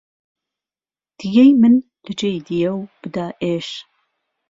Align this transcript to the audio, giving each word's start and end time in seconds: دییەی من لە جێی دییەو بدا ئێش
دییەی 1.17 1.51
من 1.61 1.75
لە 2.05 2.11
جێی 2.19 2.39
دییەو 2.47 2.77
بدا 3.01 3.27
ئێش 3.41 3.69